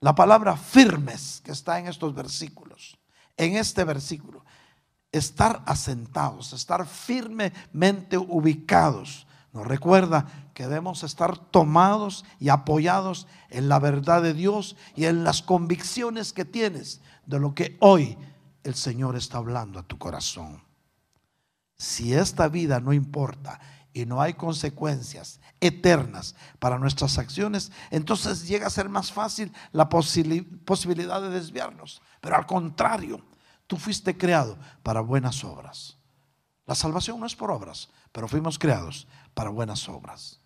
[0.00, 2.98] La palabra firmes que está en estos versículos,
[3.36, 4.44] en este versículo,
[5.10, 13.78] estar asentados, estar firmemente ubicados, nos recuerda que debemos estar tomados y apoyados en la
[13.78, 18.16] verdad de Dios y en las convicciones que tienes de lo que hoy
[18.62, 20.62] el Señor está hablando a tu corazón.
[21.76, 23.60] Si esta vida no importa
[24.02, 29.88] y no hay consecuencias eternas para nuestras acciones, entonces llega a ser más fácil la
[29.88, 32.00] posibilidad de desviarnos.
[32.20, 33.24] Pero al contrario,
[33.66, 35.96] tú fuiste creado para buenas obras.
[36.64, 40.38] La salvación no es por obras, pero fuimos creados para buenas obras.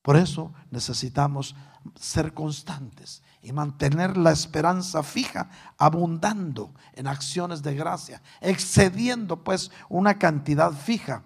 [0.00, 1.54] Por eso necesitamos
[1.94, 10.18] ser constantes y mantener la esperanza fija, abundando en acciones de gracia, excediendo pues una
[10.18, 11.22] cantidad fija,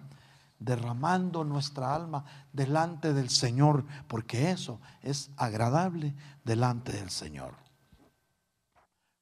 [0.59, 7.55] derramando nuestra alma delante del Señor, porque eso es agradable delante del Señor.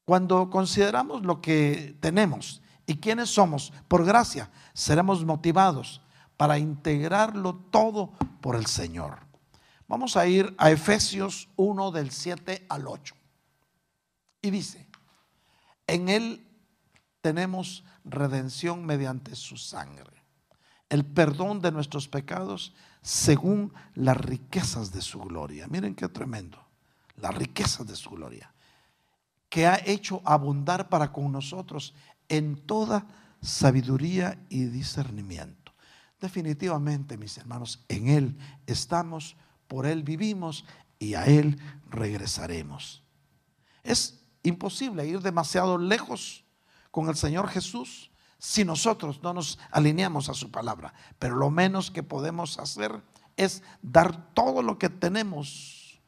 [0.06, 6.02] Cuando consideramos lo que tenemos y quiénes somos, por gracia, seremos motivados
[6.36, 9.20] para integrarlo todo por el Señor.
[9.88, 13.16] Vamos a ir a Efesios 1 del 7 al 8.
[14.42, 14.88] Y dice,
[15.88, 16.48] en Él
[17.22, 20.23] tenemos redención mediante su sangre,
[20.94, 25.66] el perdón de nuestros pecados según las riquezas de su gloria.
[25.68, 26.64] Miren qué tremendo,
[27.18, 28.54] las riquezas de su gloria,
[29.50, 31.96] que ha hecho abundar para con nosotros
[32.30, 33.08] en toda
[33.42, 35.74] sabiduría y discernimiento.
[36.22, 39.36] Definitivamente, mis hermanos, en Él estamos
[39.68, 40.64] por Él vivimos
[41.00, 43.02] y a Él regresaremos.
[43.82, 46.46] Es imposible ir demasiado lejos
[46.92, 48.12] con el Señor Jesús
[48.44, 50.94] si nosotros no nos alineamos a su palabra.
[51.18, 53.02] Pero lo menos que podemos hacer
[53.38, 56.02] es dar todo lo que tenemos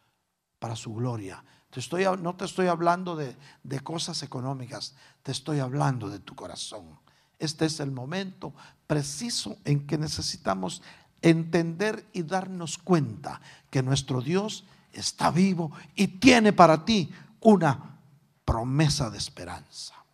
[0.60, 1.46] para su gloria.
[1.70, 6.36] Te estoy, no te estoy hablando de, de cosas económicas, te estoy hablando de tu
[6.36, 7.00] corazón.
[7.40, 8.54] Este es el momento
[8.86, 10.82] preciso en que necesitamos
[11.22, 17.98] entender y darnos cuenta que nuestro Dios está vivo y tiene para ti una
[18.44, 20.05] promesa de esperanza.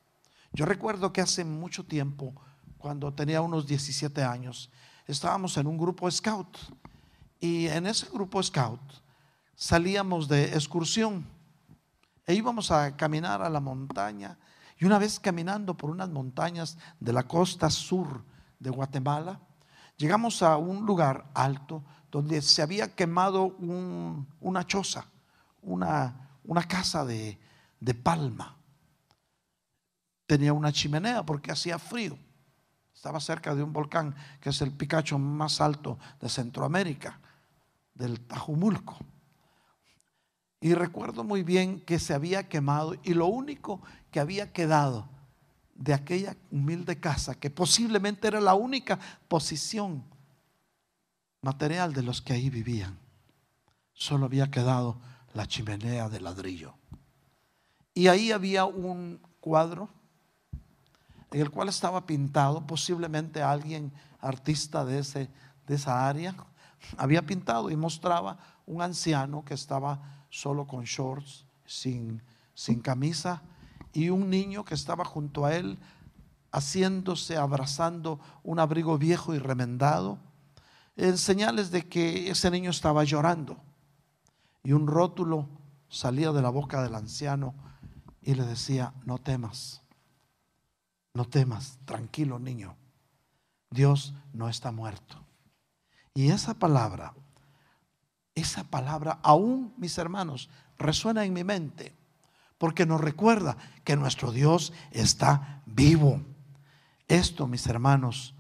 [0.53, 2.33] Yo recuerdo que hace mucho tiempo,
[2.77, 4.69] cuando tenía unos 17 años,
[5.07, 6.57] estábamos en un grupo scout
[7.39, 8.81] y en ese grupo scout
[9.55, 11.25] salíamos de excursión
[12.25, 14.37] e íbamos a caminar a la montaña
[14.77, 18.23] y una vez caminando por unas montañas de la costa sur
[18.59, 19.39] de Guatemala,
[20.01, 23.55] Llegamos a un lugar alto donde se había quemado
[24.39, 25.05] una choza,
[25.61, 26.27] una,
[26.67, 27.37] casa de
[28.01, 28.57] palma.
[30.31, 32.17] Tenía una chimenea porque hacía frío.
[32.95, 37.19] Estaba cerca de un volcán que es el picacho más alto de Centroamérica,
[37.93, 38.97] del Tajumulco.
[40.61, 45.09] Y recuerdo muy bien que se había quemado y lo único que había quedado
[45.75, 50.01] de aquella humilde casa, que posiblemente era la única posición
[51.41, 52.97] material de los que ahí vivían.
[53.91, 54.97] Solo había quedado
[55.33, 56.73] la chimenea de ladrillo.
[57.93, 59.89] Y ahí había un cuadro
[61.31, 65.29] en el cual estaba pintado, posiblemente alguien artista de, ese,
[65.65, 66.35] de esa área,
[66.97, 72.21] había pintado y mostraba un anciano que estaba solo con shorts, sin,
[72.53, 73.41] sin camisa,
[73.93, 75.79] y un niño que estaba junto a él
[76.51, 80.19] haciéndose, abrazando un abrigo viejo y remendado,
[80.97, 83.57] en señales de que ese niño estaba llorando.
[84.63, 85.47] Y un rótulo
[85.89, 87.55] salía de la boca del anciano
[88.21, 89.81] y le decía, no temas,
[91.13, 92.75] no temas, tranquilo niño,
[93.69, 95.17] Dios no está muerto.
[96.13, 97.13] Y esa palabra,
[98.35, 101.95] esa palabra, aún mis hermanos, resuena en mi mente
[102.61, 106.21] porque nos recuerda que nuestro Dios está vivo.
[107.07, 108.35] Esto, mis hermanos,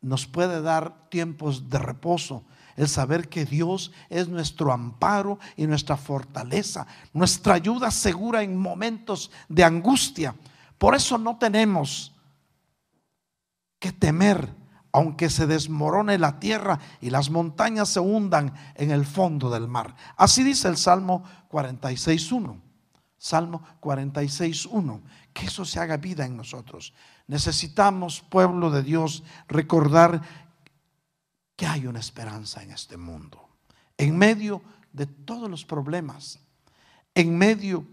[0.00, 2.44] nos puede dar tiempos de reposo,
[2.76, 9.30] el saber que Dios es nuestro amparo y nuestra fortaleza, nuestra ayuda segura en momentos
[9.50, 10.34] de angustia.
[10.78, 12.14] Por eso no tenemos
[13.78, 14.54] que temer,
[14.92, 19.94] aunque se desmorone la tierra y las montañas se hundan en el fondo del mar.
[20.16, 22.60] Así dice el Salmo 46.1.
[23.18, 25.02] Salmo 46.1.
[25.32, 26.94] Que eso se haga vida en nosotros.
[27.26, 30.22] Necesitamos, pueblo de Dios, recordar
[31.56, 33.48] que hay una esperanza en este mundo.
[33.96, 34.62] En medio
[34.92, 36.38] de todos los problemas,
[37.14, 37.84] en medio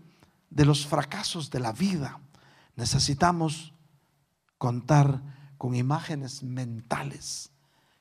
[0.49, 2.19] de los fracasos de la vida,
[2.75, 3.73] necesitamos
[4.57, 7.51] contar con imágenes mentales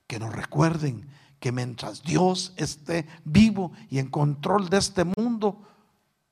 [0.07, 1.09] que nos recuerden
[1.41, 5.67] que mientras Dios esté vivo y en control de este mundo,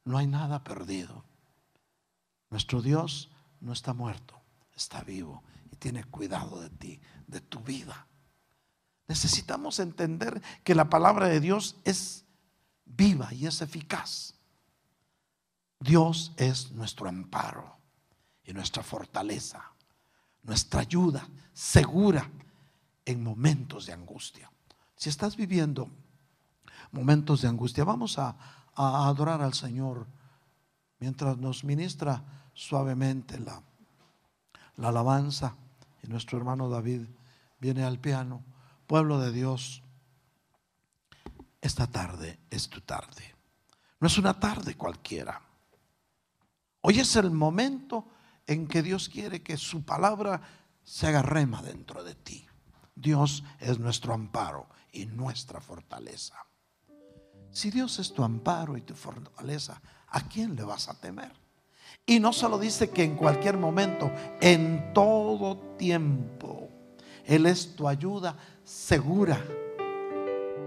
[0.04, 1.24] no hay nada perdido.
[2.50, 4.40] Nuestro Dios no está muerto,
[4.74, 8.06] está vivo y tiene cuidado de ti, de tu vida.
[9.08, 12.24] Necesitamos entender que la palabra de Dios es
[12.84, 14.34] viva y es eficaz.
[15.80, 17.76] Dios es nuestro amparo
[18.44, 19.71] y nuestra fortaleza,
[20.42, 22.28] nuestra ayuda segura
[23.04, 24.50] en momentos de angustia.
[24.96, 25.90] Si estás viviendo
[26.92, 28.36] momentos de angustia, vamos a,
[28.74, 30.06] adorar al Señor
[30.98, 32.24] mientras nos ministra
[32.54, 33.62] suavemente la,
[34.76, 35.56] la alabanza
[36.02, 37.02] y nuestro hermano David
[37.58, 38.42] viene al piano.
[38.86, 39.82] Pueblo de Dios,
[41.60, 43.34] esta tarde es tu tarde.
[44.00, 45.40] No es una tarde cualquiera.
[46.80, 48.08] Hoy es el momento
[48.46, 50.42] en que Dios quiere que su palabra
[50.84, 52.46] se haga rema dentro de ti.
[52.94, 56.34] Dios es nuestro amparo y nuestra fortaleza.
[57.50, 61.32] Si Dios es tu amparo y tu fortaleza, ¿a quién le vas a temer?
[62.06, 66.68] Y no solo dice que en cualquier momento, en todo tiempo,
[67.24, 69.42] Él es tu ayuda segura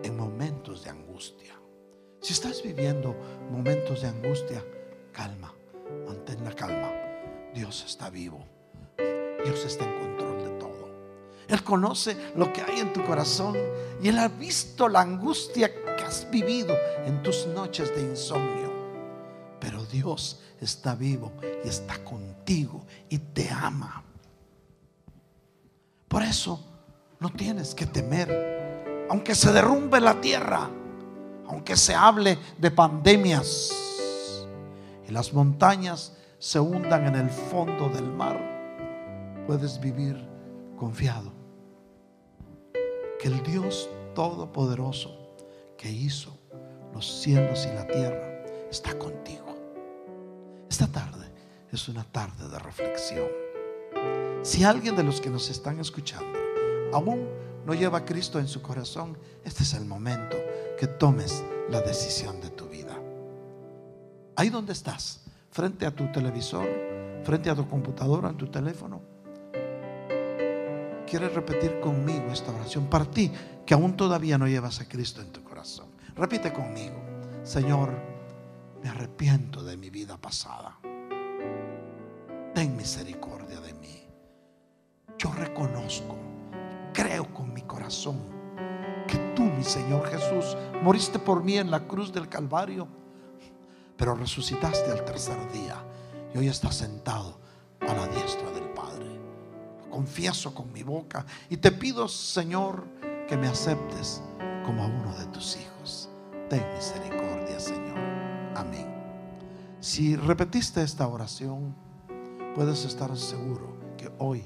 [0.03, 1.59] en momentos de angustia.
[2.21, 3.15] Si estás viviendo
[3.51, 4.63] momentos de angustia,
[5.11, 5.53] calma,
[6.07, 6.95] mantén la calma.
[7.56, 8.45] Dios está vivo.
[8.97, 10.89] Dios está en control de todo.
[11.47, 13.56] Él conoce lo que hay en tu corazón
[14.03, 16.76] y Él ha visto la angustia que has vivido
[17.06, 18.74] en tus noches de insomnio.
[19.62, 21.32] Pero Dios está vivo
[21.64, 24.03] y está contigo y te ama.
[26.10, 26.60] Por eso
[27.22, 30.70] no tienes que temer, aunque se derrumbe la tierra,
[31.47, 33.72] aunque se hable de pandemias
[35.08, 36.12] y las montañas
[36.46, 38.39] se hundan en el fondo del mar,
[39.48, 40.16] puedes vivir
[40.78, 41.34] confiado
[43.20, 45.34] que el Dios Todopoderoso
[45.76, 46.38] que hizo
[46.93, 49.58] los cielos y la tierra está contigo.
[50.70, 51.32] Esta tarde
[51.72, 53.28] es una tarde de reflexión.
[54.43, 56.38] Si alguien de los que nos están escuchando
[56.93, 57.28] aún
[57.66, 60.38] no lleva a Cristo en su corazón, este es el momento
[60.80, 62.96] que tomes la decisión de tu vida.
[64.36, 65.24] Ahí donde estás,
[65.56, 66.68] frente a tu televisor,
[67.24, 69.01] frente a tu computadora, en tu teléfono.
[71.08, 72.88] ¿Quieres repetir conmigo esta oración?
[72.88, 73.32] Para ti,
[73.66, 75.88] que aún todavía no llevas a Cristo en tu corazón.
[76.14, 76.97] Repite conmigo,
[77.43, 77.93] Señor,
[78.84, 80.78] me arrepiento de mi vida pasada.
[82.53, 84.10] Ten misericordia de mí.
[85.18, 86.18] Yo reconozco,
[86.91, 88.20] creo con mi corazón
[89.08, 93.05] que tú, mi Señor Jesús, moriste por mí en la cruz del Calvario,
[93.98, 95.84] pero resucitaste al tercer día
[96.34, 97.39] y hoy estás sentado
[97.82, 99.06] a la diestra del Padre.
[99.89, 102.86] Confieso con mi boca y te pido, Señor,
[103.28, 104.22] que me aceptes
[104.66, 106.10] como a uno de tus hijos.
[106.50, 107.98] Ten misericordia, Señor.
[108.56, 108.88] Amén.
[109.80, 111.76] Si repetiste esta oración,
[112.56, 114.43] puedes estar seguro que hoy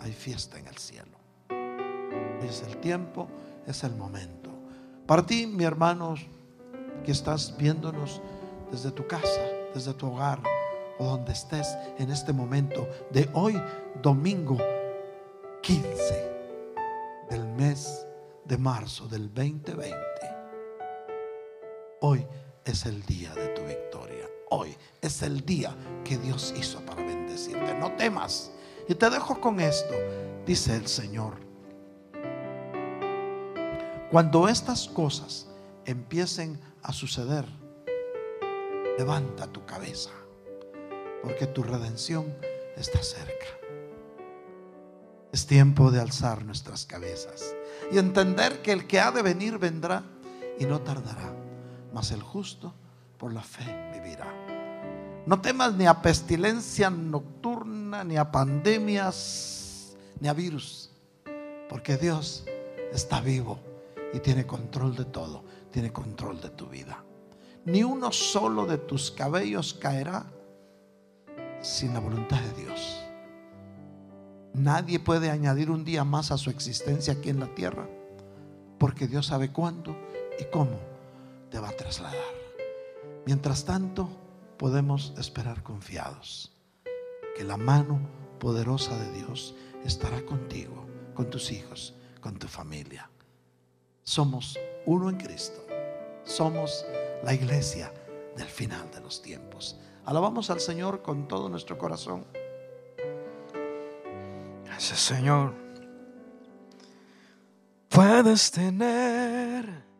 [0.00, 1.18] hay fiesta en el cielo.
[1.50, 3.28] Hoy es el tiempo,
[3.66, 4.50] es el momento.
[5.06, 6.14] Para ti, mi hermano,
[7.04, 8.20] que estás viéndonos
[8.72, 9.40] desde tu casa,
[9.74, 10.42] desde tu hogar
[10.98, 13.60] o donde estés en este momento de hoy,
[14.02, 14.56] domingo
[15.60, 16.32] 15
[17.30, 18.06] del mes
[18.46, 19.94] de marzo del 2020.
[22.00, 22.26] Hoy
[22.64, 24.26] es el día de tu victoria.
[24.50, 27.74] Hoy es el día que Dios hizo para bendecirte.
[27.74, 28.50] No temas.
[28.88, 29.94] Y te dejo con esto,
[30.46, 31.34] dice el Señor.
[34.10, 35.46] Cuando estas cosas
[35.84, 37.46] empiecen a suceder,
[38.98, 40.10] levanta tu cabeza,
[41.22, 42.34] porque tu redención
[42.76, 43.46] está cerca.
[45.32, 47.54] Es tiempo de alzar nuestras cabezas
[47.90, 50.02] y entender que el que ha de venir vendrá
[50.58, 51.32] y no tardará
[51.92, 52.72] mas el justo
[53.18, 54.26] por la fe vivirá.
[55.26, 60.90] No temas ni a pestilencia nocturna, ni a pandemias, ni a virus,
[61.68, 62.44] porque Dios
[62.92, 63.60] está vivo
[64.12, 67.04] y tiene control de todo, tiene control de tu vida.
[67.64, 70.26] Ni uno solo de tus cabellos caerá
[71.60, 73.04] sin la voluntad de Dios.
[74.54, 77.88] Nadie puede añadir un día más a su existencia aquí en la tierra,
[78.78, 79.96] porque Dios sabe cuándo
[80.38, 80.78] y cómo
[81.50, 82.18] te va a trasladar.
[83.24, 84.08] Mientras tanto,
[84.58, 86.52] podemos esperar confiados
[87.36, 88.00] que la mano
[88.38, 89.54] poderosa de Dios
[89.84, 93.08] estará contigo, con tus hijos, con tu familia.
[94.02, 95.71] Somos uno en Cristo.
[96.24, 96.86] Somos
[97.22, 97.92] la iglesia
[98.36, 99.78] del final de los tiempos.
[100.04, 102.26] Alabamos al Señor con todo nuestro corazón.
[104.64, 105.54] Gracias, Señor.
[107.88, 109.92] puedes tener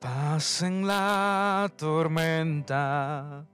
[0.00, 3.44] paz en la tormenta,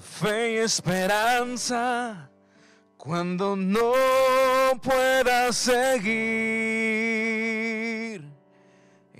[0.00, 2.30] fe y esperanza
[2.96, 3.92] cuando no
[4.82, 6.77] puedas seguir.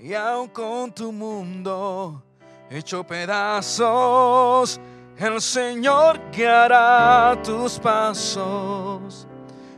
[0.01, 2.23] Y aun con tu mundo
[2.69, 4.79] hecho pedazos,
[5.17, 9.27] el Señor guiará tus pasos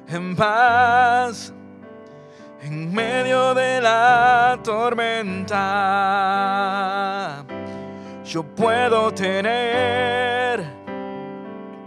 [0.08, 1.52] en paz
[2.62, 5.58] en medio de la tormenta.
[8.24, 10.64] Yo puedo tener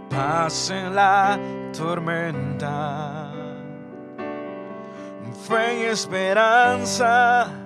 [0.09, 1.39] paz en la
[1.71, 3.31] tormenta,
[5.47, 7.64] fe y esperanza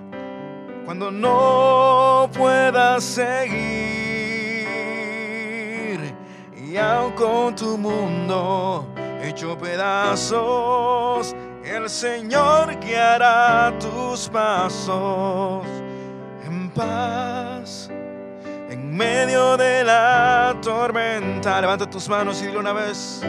[0.90, 3.46] cuando no puedas seguir
[6.56, 15.64] y aun con tu mundo hecho pedazos, el Señor guiará tus pasos
[16.44, 17.88] en paz.
[18.68, 23.22] En medio de la tormenta, levanta tus manos y dile una vez,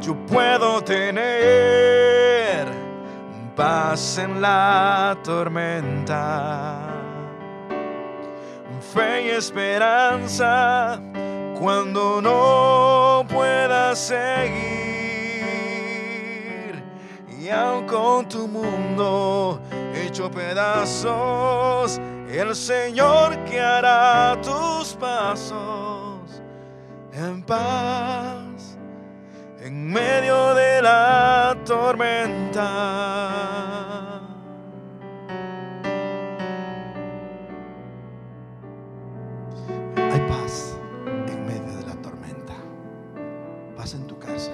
[0.00, 2.27] yo puedo tener
[3.58, 6.78] paz en la tormenta,
[8.92, 11.00] fe y esperanza
[11.58, 14.54] cuando no pueda seguir.
[17.28, 17.48] Y
[17.88, 19.60] con tu mundo
[19.92, 22.00] hecho pedazos,
[22.30, 26.20] el Señor que hará tus pasos
[27.12, 28.37] en paz
[29.88, 32.68] en medio de la tormenta.
[39.96, 40.76] Hay paz
[41.26, 42.54] en medio de la tormenta.
[43.76, 44.52] Paz en tu casa.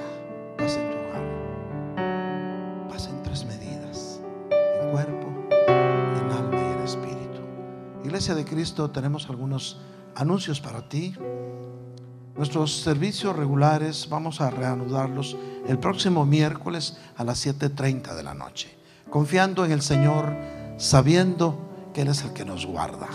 [8.05, 9.81] Iglesia de Cristo tenemos algunos
[10.15, 11.17] anuncios para ti.
[12.37, 15.37] Nuestros servicios regulares vamos a reanudarlos
[15.69, 18.77] el próximo miércoles a las 7.30 de la noche,
[19.09, 20.35] confiando en el Señor,
[20.77, 21.57] sabiendo
[21.95, 23.09] que Él es el que nos guarda.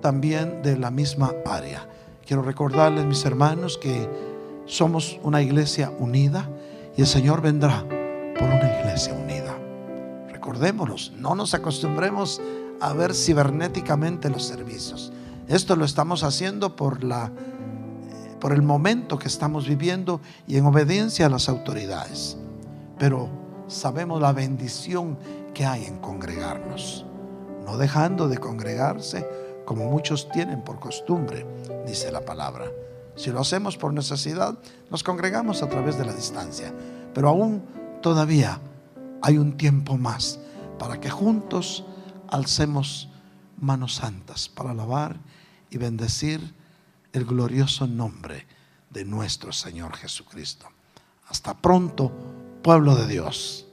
[0.00, 1.86] también de la misma área.
[2.26, 4.08] Quiero recordarles, mis hermanos, que
[4.66, 6.48] somos una iglesia unida
[6.96, 7.84] y el Señor vendrá
[8.38, 9.42] por una iglesia unida
[10.42, 12.40] recordémonos, no nos acostumbremos
[12.82, 15.12] a ver cibernéticamente los servicios.
[15.46, 20.66] Esto lo estamos haciendo por la eh, por el momento que estamos viviendo y en
[20.66, 22.36] obediencia a las autoridades.
[22.98, 23.28] Pero
[23.68, 25.16] sabemos la bendición
[25.54, 27.06] que hay en congregarnos,
[27.64, 29.28] no dejando de congregarse
[29.64, 31.46] como muchos tienen por costumbre,
[31.86, 32.66] dice la palabra.
[33.14, 34.58] Si lo hacemos por necesidad,
[34.90, 36.74] nos congregamos a través de la distancia,
[37.14, 37.62] pero aún
[38.00, 38.58] todavía
[39.20, 40.40] hay un tiempo más
[40.80, 41.84] para que juntos
[42.32, 43.08] alcemos
[43.60, 45.20] manos santas para alabar
[45.70, 46.54] y bendecir
[47.12, 48.46] el glorioso nombre
[48.90, 50.66] de nuestro Señor Jesucristo.
[51.28, 52.10] Hasta pronto,
[52.62, 53.66] pueblo de Dios.